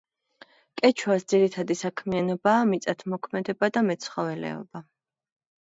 კეჩუას 0.81 1.25
ძირითადი 1.33 1.77
საქმიანობაა 1.81 2.65
მიწათმოქმედება 2.73 3.71
და 3.79 3.87
მეცხოველეობა. 3.93 4.85